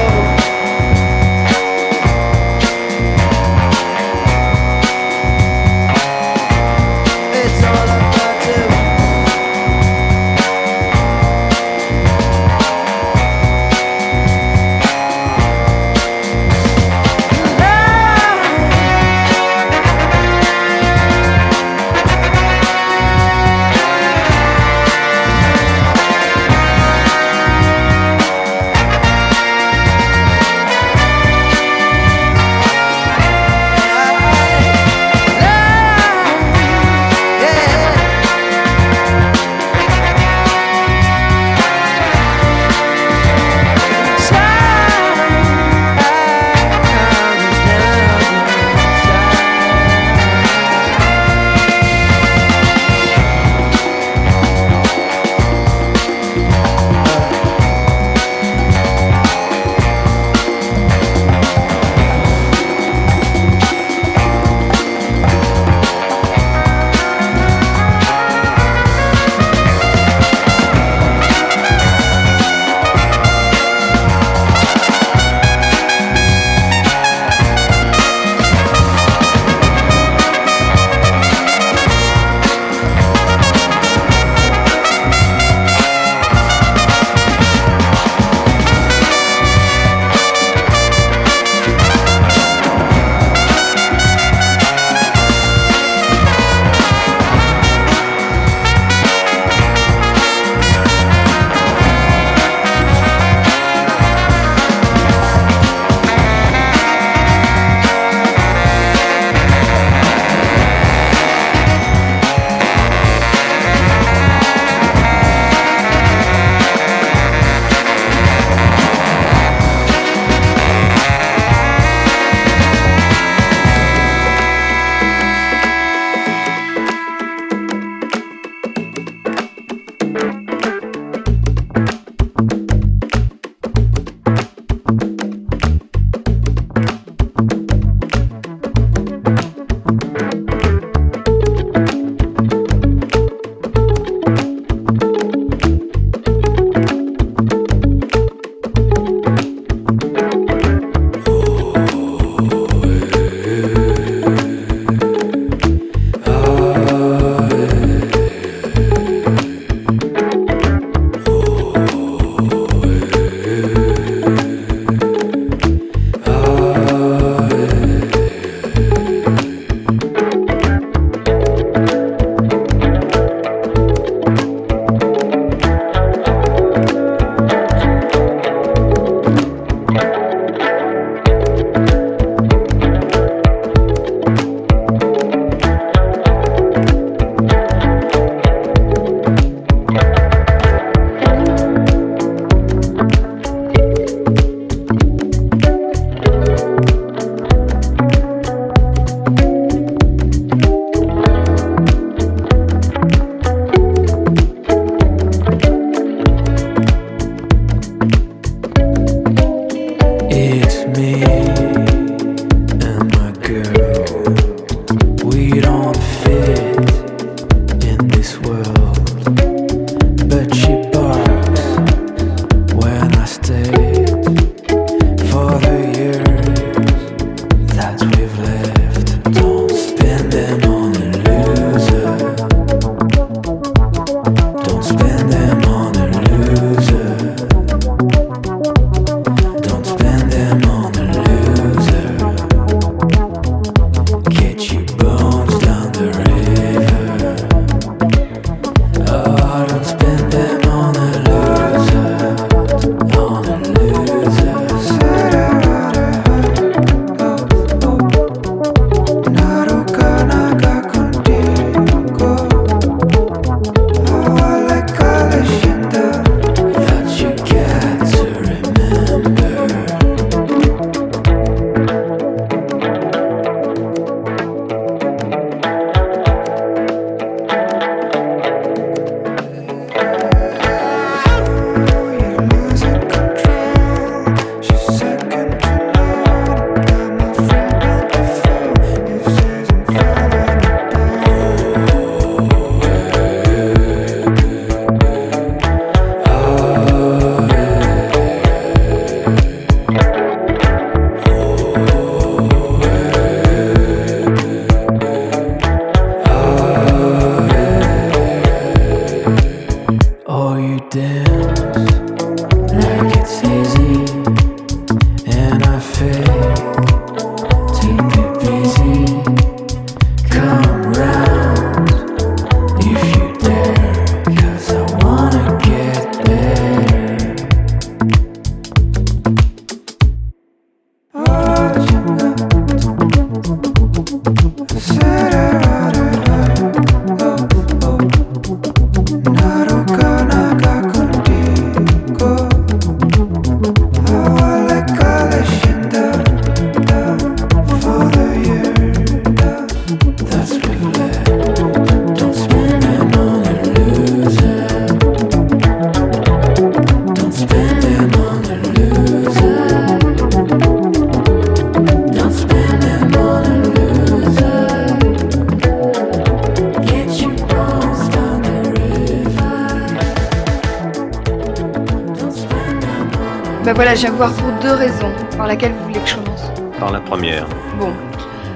je 373.96 374.02
viens 374.02 374.10
vous 374.10 374.16
voir 374.18 374.32
pour 374.34 374.52
deux 374.60 374.74
raisons 374.74 375.10
par 375.38 375.46
laquelle 375.46 375.72
vous 375.72 375.84
voulez 375.84 376.00
que 376.00 376.08
je 376.08 376.16
commence. 376.16 376.42
Par 376.78 376.92
la 376.92 377.00
première. 377.00 377.46
Bon. 377.78 377.94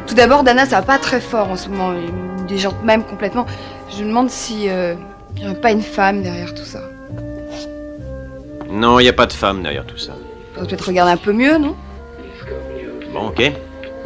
Tout 0.06 0.14
d'abord, 0.14 0.42
Dana, 0.42 0.66
ça 0.66 0.76
va 0.76 0.82
pas 0.82 0.98
très 0.98 1.20
fort 1.20 1.50
en 1.50 1.56
ce 1.56 1.70
moment. 1.70 1.94
Il 1.94 2.44
déjante 2.44 2.82
même 2.84 3.04
complètement. 3.04 3.46
Je 3.88 4.02
me 4.02 4.08
demande 4.08 4.28
si 4.28 4.68
euh, 4.68 4.94
il 5.36 5.46
n'y 5.46 5.50
a 5.50 5.54
pas 5.54 5.72
une 5.72 5.80
femme 5.80 6.22
derrière 6.22 6.52
tout 6.52 6.64
ça. 6.64 6.80
Non, 8.68 9.00
il 9.00 9.04
n'y 9.04 9.08
a 9.08 9.14
pas 9.14 9.24
de 9.24 9.32
femme 9.32 9.62
derrière 9.62 9.86
tout 9.86 9.96
ça. 9.96 10.12
Faut 10.54 10.66
peut-être 10.66 10.86
regarder 10.86 11.12
un 11.12 11.16
peu 11.16 11.32
mieux, 11.32 11.56
non? 11.56 11.74
Bon, 13.14 13.28
ok. 13.28 13.50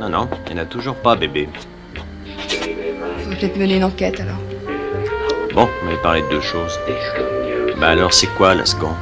Non, 0.00 0.08
non, 0.08 0.28
il 0.46 0.54
n'y 0.54 0.60
en 0.60 0.62
a 0.62 0.66
toujours 0.66 0.94
pas, 0.94 1.16
bébé. 1.16 1.48
Faut 1.96 3.30
peut-être 3.30 3.56
mener 3.56 3.76
une 3.76 3.84
enquête 3.84 4.20
alors. 4.20 4.38
Bon, 5.52 5.68
on 5.82 5.90
va 5.90 5.96
parler 5.96 6.22
de 6.22 6.28
deux 6.28 6.40
choses. 6.40 6.78
Bah 7.80 7.88
alors, 7.88 8.12
c'est 8.12 8.28
quoi 8.36 8.54
la 8.54 8.66
seconde? 8.66 8.94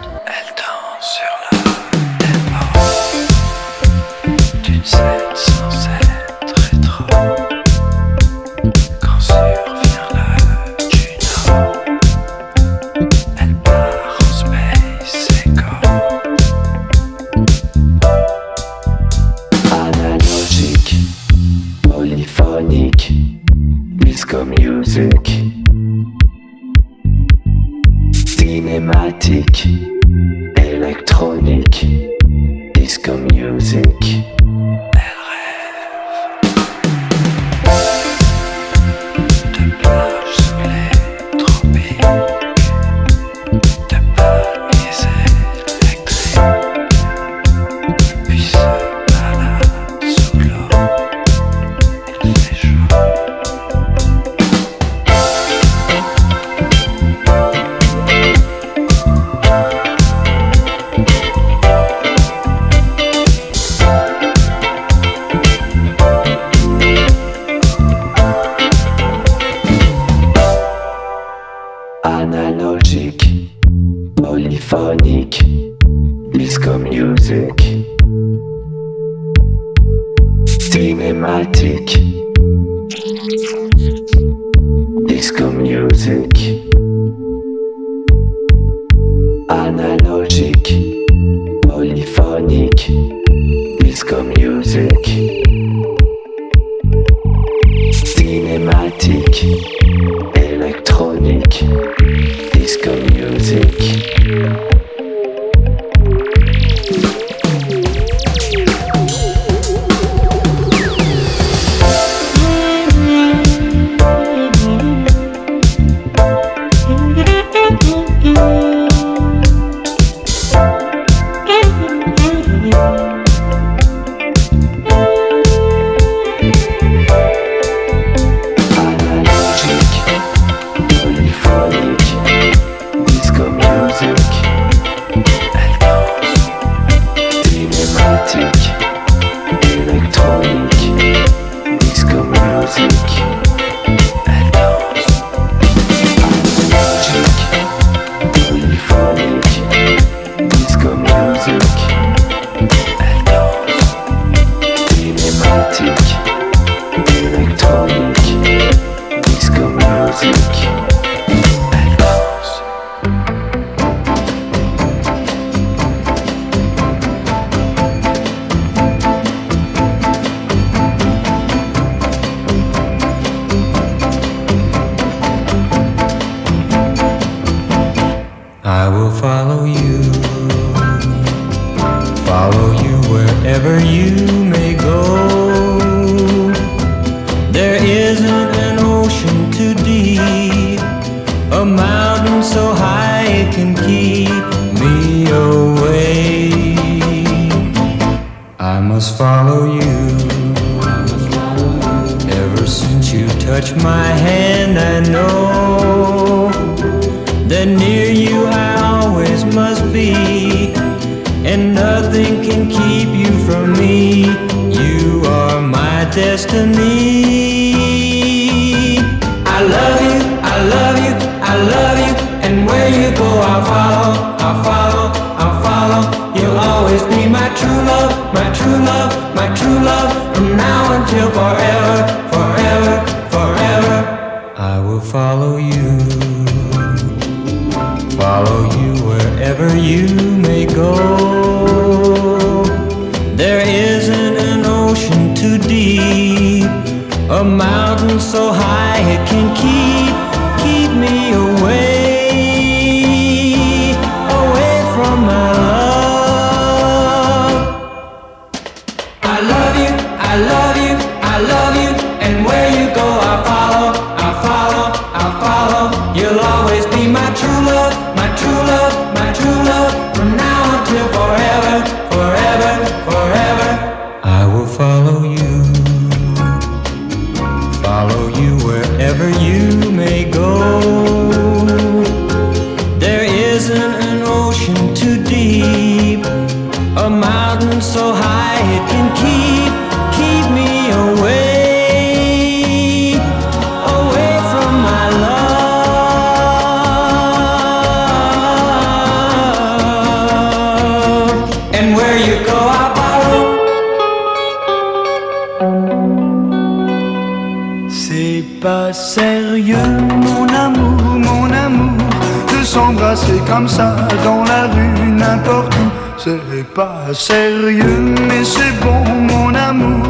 Dans 314.33 314.45
la 314.45 314.63
rue, 314.75 315.11
n'importe 315.23 315.75
où. 315.75 315.89
C'est 316.17 316.67
pas 316.75 317.03
sérieux, 317.13 318.15
mais 318.29 318.45
c'est 318.45 318.75
bon, 318.85 319.03
mon 319.31 319.55
amour, 319.55 320.07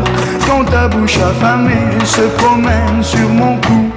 quand 0.46 0.64
ta 0.64 0.86
bouche 0.88 1.18
affamée 1.30 1.88
se 2.04 2.22
promène 2.40 3.02
sur 3.02 3.28
mon 3.28 3.56
cou. 3.66 3.90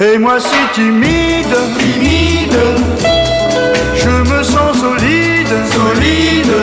Et 0.00 0.18
moi 0.18 0.38
si 0.40 0.60
timide, 0.74 1.56
timide, 1.78 2.60
je 4.02 4.14
me 4.30 4.42
sens 4.42 4.72
solide, 4.84 5.54
solide, 5.78 6.56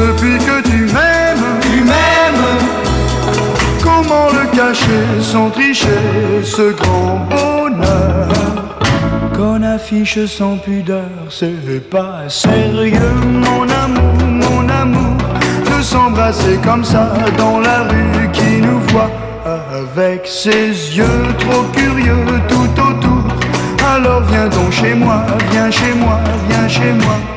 depuis 0.00 0.38
que 0.48 0.56
tu 0.68 0.80
m'aimes, 0.94 1.50
tu 1.62 1.76
m'aimes. 1.90 2.48
Comment 3.82 4.28
le 4.38 4.44
cacher 4.56 5.06
sans 5.20 5.50
tricher 5.50 6.02
ce 6.42 6.72
grand 6.72 7.28
bonheur? 7.30 8.63
Qu'on 9.36 9.62
affiche 9.62 10.24
sans 10.26 10.56
pudeur 10.56 11.10
C'est 11.28 11.90
pas 11.90 12.28
sérieux. 12.28 13.14
Mon 13.24 13.62
amour, 13.68 14.14
mon 14.28 14.68
amour 14.68 15.16
De 15.64 15.82
s'embrasser 15.82 16.58
comme 16.64 16.84
ça 16.84 17.12
dans 17.36 17.60
la 17.60 17.82
rue 17.82 18.30
qui 18.32 18.60
nous 18.60 18.80
voit 18.88 19.10
Avec 19.44 20.26
ses 20.26 20.68
yeux 20.96 21.22
trop 21.38 21.64
curieux 21.72 22.24
tout 22.48 22.80
autour. 22.80 23.24
Alors 23.94 24.22
viens 24.22 24.48
donc 24.48 24.72
chez 24.72 24.94
moi, 24.94 25.24
viens 25.50 25.70
chez 25.70 25.92
moi, 25.94 26.18
viens 26.48 26.68
chez 26.68 26.92
moi 26.92 27.33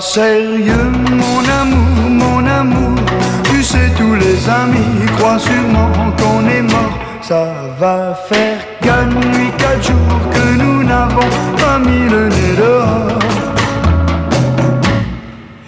sérieux, 0.00 0.92
mon 1.10 1.40
amour, 1.60 2.10
mon 2.10 2.46
amour. 2.46 2.98
Tu 3.44 3.62
sais, 3.62 3.90
tous 3.96 4.14
les 4.14 4.48
amis 4.48 5.06
croient 5.16 5.38
sûrement 5.38 5.90
qu'on 6.18 6.46
est 6.48 6.62
mort. 6.62 6.98
Ça 7.20 7.52
va 7.78 8.14
faire 8.28 8.58
quatre 8.80 9.14
nuits, 9.14 9.52
quatre 9.58 9.82
jours 9.82 10.20
que 10.32 10.62
nous 10.62 10.84
n'avons 10.84 11.28
pas 11.56 11.78
mis 11.78 12.08
le 12.08 12.28
nez 12.28 12.54
dehors. 12.56 13.18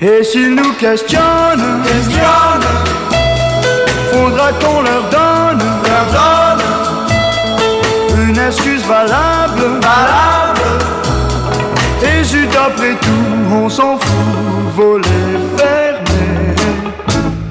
Et 0.00 0.24
s'ils 0.24 0.54
nous 0.54 0.72
questionnent, 0.74 1.82
questionnent, 1.84 2.70
faudra 4.12 4.52
qu'on 4.52 4.80
leur 4.82 5.02
donne, 5.10 5.62
leur 5.84 6.06
donne 6.18 6.64
une 8.28 8.38
excuse 8.38 8.84
valable. 8.86 9.29
Après 12.80 12.94
tout, 12.94 13.54
on 13.54 13.68
s'en 13.68 13.98
fout, 13.98 14.74
voler 14.74 15.04
fermé. 15.56 16.54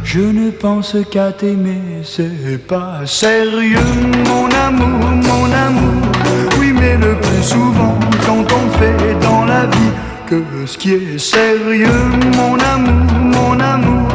Je 0.03 0.22
ne 0.22 0.49
pense 0.49 0.95
qu'à 1.11 1.31
t'aimer, 1.31 2.01
c'est 2.03 2.57
pas 2.68 3.01
sérieux, 3.06 3.77
mon 4.27 4.49
amour, 4.68 5.06
mon 5.30 5.45
amour. 5.51 6.01
Oui, 6.60 6.73
mais 6.73 6.97
le 6.97 7.15
plus 7.15 7.43
souvent, 7.43 7.95
quand 8.26 8.41
on 8.41 8.80
fait 8.80 9.19
dans 9.22 9.45
la 9.45 9.65
vie 9.65 9.91
que 10.26 10.41
ce 10.65 10.77
qui 10.77 10.93
est 10.93 11.19
sérieux, 11.19 12.10
mon 12.35 12.57
amour, 12.57 13.06
mon 13.22 13.60
amour. 13.60 14.07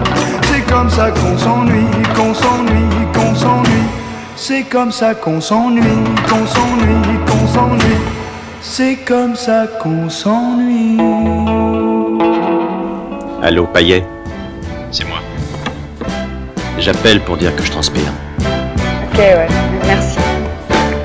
C'est 0.51 0.66
comme 0.73 0.91
ça 0.91 1.12
qu'on 1.12 1.39
s'ennuie, 1.39 2.03
qu'on 2.16 2.35
s'ennuie, 2.35 3.07
qu'on 3.15 3.35
s'ennuie. 3.36 3.89
C'est 4.35 4.65
comme 4.65 4.91
ça 4.91 5.15
qu'on 5.15 5.41
s'ennuie, 5.41 5.81
qu'on 6.28 6.45
s'ennuie, 6.45 7.19
qu'on 7.28 7.47
s'ennuie. 7.47 8.24
C'est 8.66 8.97
comme 9.07 9.36
ça 9.36 9.66
qu'on 9.81 10.09
s'ennuie. 10.09 10.99
Allô, 13.43 13.66
Paillet 13.66 14.05
C'est 14.91 15.05
moi. 15.07 15.19
J'appelle 16.78 17.20
pour 17.20 17.36
dire 17.36 17.55
que 17.55 17.62
je 17.62 17.70
transpire. 17.70 18.11
Ok, 18.41 19.19
ouais, 19.19 19.47
merci. 19.86 20.19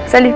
Salut. 0.08 0.34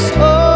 Oh. 0.00 0.47